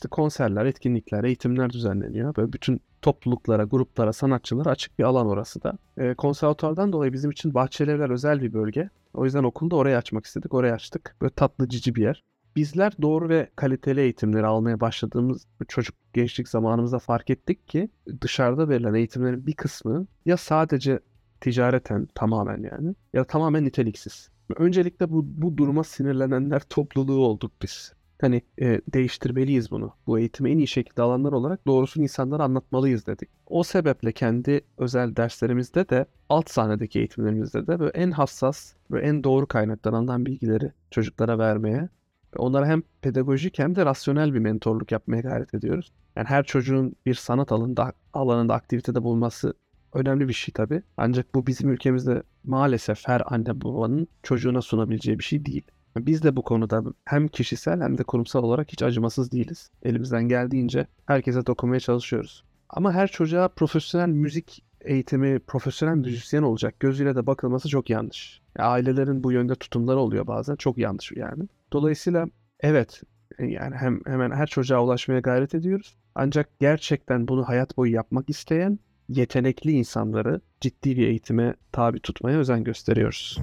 işte 0.00 0.08
konserler, 0.08 0.66
etkinlikler, 0.66 1.24
eğitimler 1.24 1.70
düzenleniyor. 1.70 2.36
Böyle 2.36 2.52
bütün 2.52 2.80
topluluklara, 3.02 3.64
gruplara, 3.64 4.12
sanatçılara 4.12 4.70
açık 4.70 4.98
bir 4.98 5.04
alan 5.04 5.26
orası 5.26 5.62
da. 5.62 5.78
E, 5.98 6.14
konservatuardan 6.14 6.92
dolayı 6.92 7.12
bizim 7.12 7.30
için 7.30 7.54
Bahçelievler 7.54 8.10
özel 8.10 8.42
bir 8.42 8.52
bölge. 8.52 8.90
O 9.14 9.24
yüzden 9.24 9.44
okulda 9.44 9.76
orayı 9.76 9.96
açmak 9.96 10.26
istedik. 10.26 10.54
Orayı 10.54 10.72
açtık. 10.72 11.16
Böyle 11.22 11.32
tatlı 11.34 11.68
cici 11.68 11.94
bir 11.94 12.02
yer. 12.02 12.24
Bizler 12.56 12.92
doğru 13.02 13.28
ve 13.28 13.50
kaliteli 13.56 14.00
eğitimleri 14.00 14.46
almaya 14.46 14.80
başladığımız 14.80 15.46
çocuk 15.68 15.94
gençlik 16.12 16.48
zamanımızda 16.48 16.98
fark 16.98 17.30
ettik 17.30 17.68
ki 17.68 17.88
dışarıda 18.20 18.68
verilen 18.68 18.94
eğitimlerin 18.94 19.46
bir 19.46 19.54
kısmı 19.54 20.06
ya 20.26 20.36
sadece 20.36 21.00
ticareten 21.40 22.08
tamamen 22.14 22.62
yani 22.62 22.94
ya 23.12 23.24
tamamen 23.24 23.64
niteliksiz. 23.64 24.28
Öncelikle 24.56 25.10
bu, 25.10 25.24
bu 25.26 25.56
duruma 25.56 25.84
sinirlenenler 25.84 26.60
topluluğu 26.60 27.26
olduk 27.26 27.52
biz. 27.62 27.99
Hani 28.20 28.42
e, 28.60 28.80
değiştirmeliyiz 28.88 29.70
bunu. 29.70 29.94
Bu 30.06 30.18
eğitimi 30.18 30.50
en 30.50 30.58
iyi 30.58 30.68
şekilde 30.68 31.02
alanlar 31.02 31.32
olarak 31.32 31.66
doğrusunu 31.66 32.02
insanlara 32.02 32.44
anlatmalıyız 32.44 33.06
dedik. 33.06 33.28
O 33.46 33.62
sebeple 33.62 34.12
kendi 34.12 34.60
özel 34.78 35.16
derslerimizde 35.16 35.88
de 35.88 36.06
alt 36.28 36.50
sahnedeki 36.50 36.98
eğitimlerimizde 36.98 37.66
de 37.66 37.80
böyle 37.80 37.90
en 37.90 38.10
hassas 38.10 38.74
ve 38.90 39.00
en 39.00 39.24
doğru 39.24 39.46
kaynaktan 39.46 39.92
alınan 39.92 40.26
bilgileri 40.26 40.72
çocuklara 40.90 41.38
vermeye 41.38 41.88
ve 42.34 42.38
onlara 42.38 42.66
hem 42.66 42.82
pedagojik 43.02 43.58
hem 43.58 43.76
de 43.76 43.86
rasyonel 43.86 44.34
bir 44.34 44.38
mentorluk 44.38 44.92
yapmaya 44.92 45.20
gayret 45.20 45.54
ediyoruz. 45.54 45.92
Yani 46.16 46.26
her 46.26 46.44
çocuğun 46.44 46.96
bir 47.06 47.14
sanat 47.14 47.52
alanında, 47.52 47.92
alanında 48.12 48.54
aktivitede 48.54 49.02
bulması 49.02 49.54
önemli 49.92 50.28
bir 50.28 50.32
şey 50.32 50.52
tabii. 50.52 50.82
Ancak 50.96 51.34
bu 51.34 51.46
bizim 51.46 51.70
ülkemizde 51.70 52.22
maalesef 52.44 53.08
her 53.08 53.22
anne 53.26 53.60
babanın 53.60 54.08
çocuğuna 54.22 54.62
sunabileceği 54.62 55.18
bir 55.18 55.24
şey 55.24 55.46
değil. 55.46 55.62
Biz 55.96 56.22
de 56.22 56.36
bu 56.36 56.42
konuda 56.42 56.82
hem 57.04 57.28
kişisel 57.28 57.80
hem 57.80 57.98
de 57.98 58.02
kurumsal 58.02 58.42
olarak 58.42 58.72
hiç 58.72 58.82
acımasız 58.82 59.32
değiliz. 59.32 59.70
Elimizden 59.82 60.28
geldiğince 60.28 60.86
herkese 61.06 61.46
dokunmaya 61.46 61.80
çalışıyoruz. 61.80 62.44
Ama 62.70 62.92
her 62.92 63.08
çocuğa 63.08 63.48
profesyonel 63.48 64.08
müzik 64.08 64.64
eğitimi, 64.80 65.38
profesyonel 65.38 65.94
müzisyen 65.96 66.42
olacak 66.42 66.80
gözüyle 66.80 67.16
de 67.16 67.26
bakılması 67.26 67.68
çok 67.68 67.90
yanlış. 67.90 68.40
Ailelerin 68.58 69.24
bu 69.24 69.32
yönde 69.32 69.54
tutumları 69.54 69.98
oluyor 69.98 70.26
bazen. 70.26 70.56
Çok 70.56 70.78
yanlış 70.78 71.12
yani. 71.16 71.42
Dolayısıyla 71.72 72.26
evet 72.60 73.02
yani 73.38 73.76
hem 73.76 74.00
hemen 74.06 74.30
her 74.30 74.46
çocuğa 74.46 74.84
ulaşmaya 74.84 75.20
gayret 75.20 75.54
ediyoruz. 75.54 75.96
Ancak 76.14 76.60
gerçekten 76.60 77.28
bunu 77.28 77.48
hayat 77.48 77.76
boyu 77.76 77.92
yapmak 77.92 78.30
isteyen 78.30 78.78
yetenekli 79.08 79.72
insanları 79.72 80.40
ciddi 80.60 80.96
bir 80.96 81.06
eğitime 81.08 81.54
tabi 81.72 82.00
tutmaya 82.00 82.38
özen 82.38 82.64
gösteriyoruz. 82.64 83.38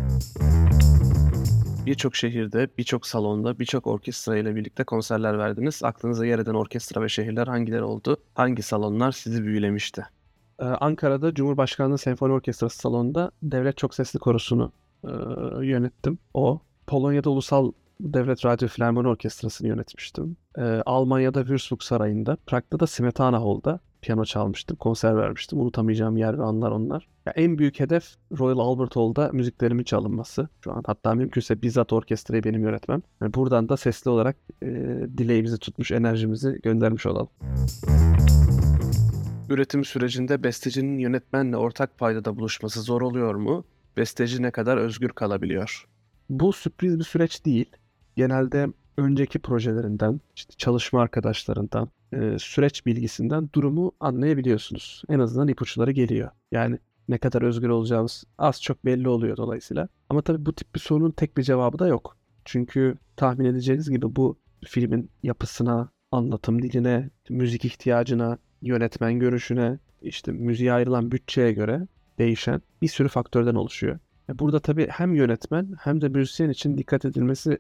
Birçok 1.88 2.16
şehirde, 2.16 2.68
birçok 2.78 3.08
salonda, 3.08 3.60
birçok 3.60 3.88
orkestra 3.88 4.38
ile 4.38 4.56
birlikte 4.56 4.84
konserler 4.84 5.38
verdiniz. 5.38 5.84
Aklınıza 5.84 6.26
yer 6.26 6.40
eden 6.40 6.54
orkestra 6.54 7.02
ve 7.02 7.10
şehirler 7.10 7.48
hangileri 7.48 7.84
oldu? 7.84 8.18
Hangi 8.34 8.62
salonlar 8.62 9.12
sizi 9.12 9.44
büyülemişti? 9.44 10.06
Ee, 10.60 10.66
Ankara'da 10.66 11.34
Cumhurbaşkanlığı 11.34 11.98
Senfoni 11.98 12.34
Orkestrası 12.34 12.78
salonunda 12.78 13.32
Devlet 13.44 13.78
Çok 13.78 13.96
Sesli 13.96 14.20
Korosu'nu 14.20 14.72
e, 15.04 15.12
yönettim. 15.66 16.20
O. 16.34 16.60
Polonya'da 16.88 17.30
Ulusal 17.30 17.72
Devlet 18.00 18.46
Radyo 18.46 18.68
Filarmoni 18.68 19.08
Orkestrası'nı 19.08 19.68
yönetmiştim. 19.68 20.38
Ee, 20.58 20.62
Almanya'da 20.86 21.42
Würzburg 21.42 21.84
Sarayı'nda, 21.84 22.38
Prag'da 22.48 22.80
da 22.80 22.88
Smetana 22.88 23.38
Hall'da 23.38 23.80
piyano 24.02 24.26
çalmıştım, 24.26 24.78
konser 24.78 25.18
vermiştim. 25.18 25.60
Unutamayacağım 25.60 26.18
yer 26.18 26.40
ve 26.40 26.44
anlar 26.44 26.72
onlar. 26.72 27.08
Ya 27.26 27.34
en 27.36 27.58
büyük 27.58 27.80
hedef 27.80 28.16
Royal 28.40 28.60
Albert 28.60 28.96
Hall'da 28.96 29.30
müziklerimin 29.34 29.84
çalınması. 29.84 30.48
Şu 30.64 30.72
an 30.72 30.84
hatta 30.86 31.14
mümkünse 31.14 31.62
bizzat 31.62 31.94
orkestrayı 31.94 32.44
benim 32.44 32.64
yönetmem. 32.64 33.02
Yani 33.22 33.34
buradan 33.34 33.70
da 33.70 33.78
sesli 33.78 34.12
olarak 34.12 34.36
e, 34.62 34.68
dileğimizi 35.18 35.58
tutmuş, 35.58 35.92
enerjimizi 35.92 36.60
göndermiş 36.64 37.06
olalım. 37.06 37.30
Üretim 39.50 39.86
sürecinde 39.86 40.44
bestecinin 40.44 41.00
yönetmenle 41.00 41.58
ortak 41.58 41.98
paydada 41.98 42.38
buluşması 42.38 42.82
zor 42.82 43.02
oluyor 43.02 43.36
mu? 43.36 43.64
Besteci 43.98 44.42
ne 44.44 44.52
kadar 44.52 44.78
özgür 44.78 45.10
kalabiliyor? 45.10 45.88
Bu 46.30 46.54
sürpriz 46.54 47.00
bir 47.00 47.04
süreç 47.04 47.46
değil. 47.46 47.72
Genelde 48.16 48.68
önceki 48.98 49.40
projelerinden, 49.40 50.22
işte 50.36 50.54
çalışma 50.58 51.02
arkadaşlarından, 51.02 51.90
e, 52.14 52.40
süreç 52.40 52.86
bilgisinden 52.86 53.50
durumu 53.56 53.92
anlayabiliyorsunuz. 54.00 55.04
En 55.10 55.20
azından 55.20 55.48
ipuçları 55.48 55.92
geliyor. 55.92 56.30
Yani 56.52 56.80
ne 57.10 57.18
kadar 57.18 57.42
özgür 57.42 57.70
olacağınız 57.70 58.24
az 58.38 58.62
çok 58.62 58.86
belli 58.86 59.10
oluyor 59.10 59.38
dolayısıyla. 59.38 59.88
Ama 60.10 60.22
tabii 60.22 60.46
bu 60.46 60.54
tip 60.54 60.76
bir 60.76 60.80
sorunun 60.80 61.12
tek 61.12 61.38
bir 61.38 61.44
cevabı 61.44 61.80
da 61.80 61.88
yok. 61.88 62.18
Çünkü 62.46 62.98
tahmin 63.16 63.46
edeceğiniz 63.46 63.90
gibi 63.90 64.16
bu 64.16 64.38
filmin 64.66 65.10
yapısına, 65.24 65.90
anlatım 66.12 66.62
diline, 66.62 67.10
müzik 67.30 67.66
ihtiyacına, 67.66 68.38
yönetmen 68.62 69.20
görüşüne, 69.20 69.80
işte 70.02 70.32
müziğe 70.32 70.74
ayrılan 70.74 71.12
bütçeye 71.12 71.52
göre 71.52 71.88
değişen 72.20 72.62
bir 72.82 72.88
sürü 72.88 73.08
faktörden 73.08 73.56
oluşuyor. 73.56 74.00
Burada 74.34 74.60
tabii 74.60 74.88
hem 74.92 75.16
yönetmen 75.16 75.76
hem 75.80 76.02
de 76.02 76.10
müzisyen 76.10 76.50
için 76.50 76.78
dikkat 76.78 77.06
edilmesi 77.06 77.58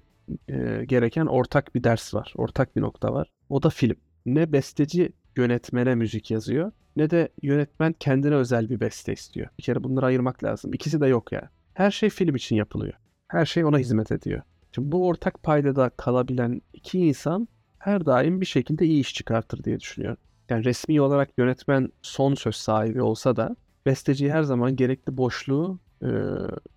e, 0.49 0.85
gereken 0.85 1.25
ortak 1.25 1.75
bir 1.75 1.83
ders 1.83 2.13
var. 2.13 2.33
Ortak 2.35 2.75
bir 2.75 2.81
nokta 2.81 3.13
var. 3.13 3.31
O 3.49 3.63
da 3.63 3.69
film. 3.69 3.95
Ne 4.25 4.51
besteci 4.51 5.13
yönetmene 5.35 5.95
müzik 5.95 6.31
yazıyor 6.31 6.71
ne 6.97 7.09
de 7.09 7.29
yönetmen 7.41 7.95
kendine 7.99 8.35
özel 8.35 8.69
bir 8.69 8.79
beste 8.79 9.13
istiyor. 9.13 9.47
Bir 9.57 9.63
kere 9.63 9.83
bunları 9.83 10.05
ayırmak 10.05 10.43
lazım. 10.43 10.73
İkisi 10.73 11.01
de 11.01 11.07
yok 11.07 11.31
ya. 11.31 11.49
Her 11.73 11.91
şey 11.91 12.09
film 12.09 12.35
için 12.35 12.55
yapılıyor. 12.55 12.93
Her 13.27 13.45
şey 13.45 13.65
ona 13.65 13.77
hizmet 13.77 14.11
ediyor. 14.11 14.41
Şimdi 14.71 14.91
bu 14.91 15.07
ortak 15.07 15.43
paydada 15.43 15.89
kalabilen 15.89 16.61
iki 16.73 16.99
insan 16.99 17.47
her 17.79 18.05
daim 18.05 18.41
bir 18.41 18.45
şekilde 18.45 18.85
iyi 18.85 19.01
iş 19.01 19.13
çıkartır 19.13 19.63
diye 19.63 19.79
düşünüyorum. 19.79 20.17
Yani 20.49 20.65
resmi 20.65 21.01
olarak 21.01 21.29
yönetmen 21.37 21.89
son 22.01 22.33
söz 22.33 22.55
sahibi 22.55 23.01
olsa 23.01 23.35
da 23.35 23.55
besteciye 23.85 24.31
her 24.31 24.43
zaman 24.43 24.75
gerekli 24.75 25.17
boşluğu, 25.17 25.79
e, 26.01 26.07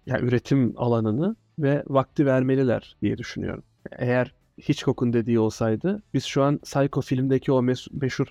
yani 0.07 0.25
üretim 0.25 0.75
alanını 0.77 1.37
ve 1.63 1.85
vakti 1.89 2.27
vermeliler 2.27 2.97
diye 3.03 3.19
düşünüyorum. 3.19 3.63
Eğer 3.93 4.35
Hitchcock'un 4.69 5.13
dediği 5.13 5.39
olsaydı 5.39 6.03
biz 6.15 6.25
şu 6.25 6.43
an 6.43 6.59
Psycho 6.59 7.01
filmdeki 7.01 7.53
o 7.53 7.63
meşhur 7.93 8.27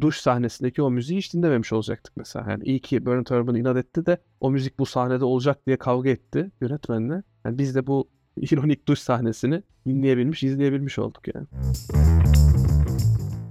duş 0.00 0.16
sahnesindeki 0.16 0.82
o 0.82 0.90
müziği 0.90 1.18
hiç 1.18 1.34
dinlememiş 1.34 1.72
olacaktık 1.72 2.16
mesela. 2.16 2.50
Yani 2.50 2.64
iyi 2.64 2.80
ki 2.80 3.06
Bernard 3.06 3.30
Herrmann 3.30 3.54
inat 3.54 3.76
etti 3.76 4.06
de 4.06 4.18
o 4.40 4.50
müzik 4.50 4.78
bu 4.78 4.86
sahnede 4.86 5.24
olacak 5.24 5.66
diye 5.66 5.76
kavga 5.76 6.10
etti 6.10 6.50
yönetmenle. 6.60 7.22
Yani 7.44 7.58
biz 7.58 7.74
de 7.74 7.86
bu 7.86 8.08
ironik 8.36 8.88
duş 8.88 8.98
sahnesini 8.98 9.62
dinleyebilmiş, 9.86 10.42
izleyebilmiş 10.42 10.98
olduk 10.98 11.22
yani. 11.34 11.46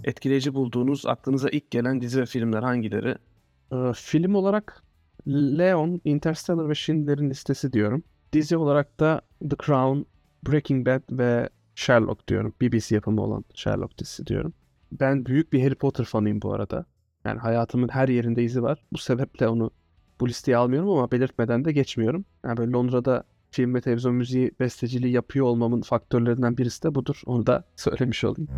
Etkileyici 0.03 0.53
bulduğunuz, 0.53 1.05
aklınıza 1.05 1.49
ilk 1.49 1.71
gelen 1.71 2.01
dizi 2.01 2.21
ve 2.21 2.25
filmler 2.25 2.63
hangileri? 2.63 3.15
Ee, 3.73 3.91
film 3.95 4.35
olarak 4.35 4.83
Leon, 5.27 6.01
Interstellar 6.05 6.69
ve 6.69 6.75
Schindler'in 6.75 7.29
Listesi 7.29 7.73
diyorum. 7.73 8.03
Dizi 8.33 8.57
olarak 8.57 8.99
da 8.99 9.21
The 9.49 9.55
Crown, 9.65 9.99
Breaking 10.47 10.87
Bad 10.87 11.01
ve 11.11 11.49
Sherlock 11.75 12.27
diyorum. 12.27 12.53
BBC 12.61 12.95
yapımı 12.95 13.21
olan 13.21 13.45
Sherlock 13.53 13.97
dizisi 13.97 14.25
diyorum. 14.27 14.53
Ben 14.91 15.25
büyük 15.25 15.53
bir 15.53 15.63
Harry 15.63 15.75
Potter 15.75 16.05
fanıyım 16.05 16.41
bu 16.41 16.53
arada. 16.53 16.85
Yani 17.25 17.39
hayatımın 17.39 17.87
her 17.87 18.07
yerinde 18.07 18.43
izi 18.43 18.63
var. 18.63 18.83
Bu 18.93 18.97
sebeple 18.97 19.47
onu 19.47 19.71
bu 20.19 20.27
listeye 20.27 20.57
almıyorum 20.57 20.89
ama 20.89 21.11
belirtmeden 21.11 21.65
de 21.65 21.71
geçmiyorum. 21.71 22.25
Yani 22.45 22.57
böyle 22.57 22.71
Londra'da 22.71 23.23
film 23.51 23.75
ve 23.75 23.81
televizyon 23.81 24.15
müziği 24.15 24.51
besteciliği 24.59 25.13
yapıyor 25.13 25.45
olmamın 25.45 25.81
faktörlerinden 25.81 26.57
birisi 26.57 26.83
de 26.83 26.95
budur. 26.95 27.21
Onu 27.25 27.47
da 27.47 27.63
söylemiş 27.75 28.23
olayım. 28.23 28.49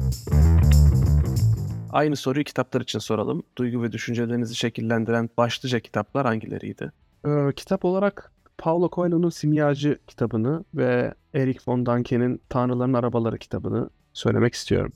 Aynı 1.92 2.16
soruyu 2.16 2.44
kitaplar 2.44 2.82
için 2.82 3.00
soralım. 3.00 3.44
Duygu 3.58 3.84
ve 3.84 3.92
düşüncelerinizi 3.92 4.56
şekillendiren 4.56 5.30
başlıca 5.38 5.80
kitaplar 5.80 6.26
hangileriydi? 6.26 6.92
Ee, 7.28 7.52
kitap 7.56 7.86
olarak 7.86 8.32
Paulo 8.58 8.90
Coelho'nun 8.90 9.30
Simyacı 9.30 10.00
kitabını 10.08 10.64
ve 10.76 11.14
Eric 11.34 11.60
von 11.68 11.86
Danke'nin 11.86 12.42
Tanrıların 12.50 12.94
Arabaları 12.94 13.38
kitabını 13.38 13.90
söylemek 14.14 14.54
istiyorum. 14.54 14.94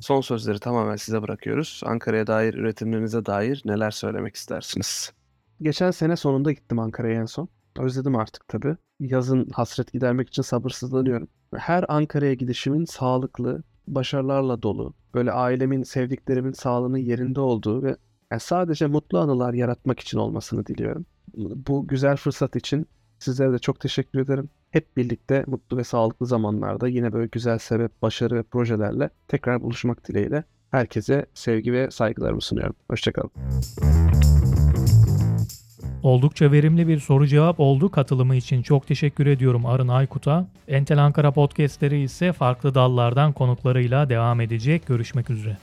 Son 0.00 0.20
sözleri 0.20 0.58
tamamen 0.58 0.96
size 0.96 1.22
bırakıyoruz. 1.22 1.80
Ankara'ya 1.84 2.26
dair, 2.26 2.54
üretimlerinize 2.54 3.26
dair 3.26 3.62
neler 3.64 3.90
söylemek 3.90 4.36
istersiniz? 4.36 5.12
Geçen 5.62 5.90
sene 5.90 6.16
sonunda 6.16 6.52
gittim 6.52 6.78
Ankara'ya 6.78 7.20
en 7.20 7.26
son. 7.26 7.48
Özledim 7.78 8.16
artık 8.16 8.48
tabii. 8.48 8.76
Yazın 9.00 9.48
hasret 9.52 9.92
gidermek 9.92 10.28
için 10.28 10.42
sabırsızlanıyorum. 10.42 11.28
Her 11.56 11.84
Ankara'ya 11.88 12.34
gidişimin 12.34 12.84
sağlıklı, 12.84 13.62
başarılarla 13.86 14.62
dolu, 14.62 14.94
böyle 15.14 15.32
ailemin, 15.32 15.82
sevdiklerimin 15.82 16.52
sağlığının 16.52 16.98
yerinde 16.98 17.40
olduğu 17.40 17.82
ve 17.82 17.96
yani 18.30 18.40
sadece 18.40 18.86
mutlu 18.86 19.18
anılar 19.18 19.54
yaratmak 19.54 20.00
için 20.00 20.18
olmasını 20.18 20.66
diliyorum. 20.66 21.06
Bu 21.36 21.86
güzel 21.86 22.16
fırsat 22.16 22.56
için 22.56 22.86
sizlere 23.18 23.52
de 23.52 23.58
çok 23.58 23.80
teşekkür 23.80 24.18
ederim. 24.18 24.48
Hep 24.70 24.96
birlikte 24.96 25.44
mutlu 25.46 25.76
ve 25.76 25.84
sağlıklı 25.84 26.26
zamanlarda 26.26 26.88
yine 26.88 27.12
böyle 27.12 27.26
güzel 27.26 27.58
sebep, 27.58 28.02
başarı 28.02 28.34
ve 28.34 28.42
projelerle 28.42 29.10
tekrar 29.28 29.62
buluşmak 29.62 30.08
dileğiyle 30.08 30.44
herkese 30.70 31.26
sevgi 31.34 31.72
ve 31.72 31.90
saygılarımı 31.90 32.40
sunuyorum. 32.40 32.74
Hoşçakalın. 32.90 33.30
Oldukça 36.02 36.52
verimli 36.52 36.88
bir 36.88 36.98
soru 36.98 37.26
cevap 37.26 37.60
oldu. 37.60 37.90
Katılımı 37.90 38.36
için 38.36 38.62
çok 38.62 38.86
teşekkür 38.86 39.26
ediyorum 39.26 39.66
Arın 39.66 39.88
Aykut'a. 39.88 40.46
Entel 40.68 41.04
Ankara 41.04 41.30
podcastleri 41.30 42.02
ise 42.02 42.32
farklı 42.32 42.74
dallardan 42.74 43.32
konuklarıyla 43.32 44.08
devam 44.08 44.40
edecek. 44.40 44.86
Görüşmek 44.86 45.30
üzere. 45.30 45.58